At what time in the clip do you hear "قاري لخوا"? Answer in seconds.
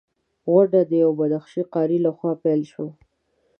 1.73-2.31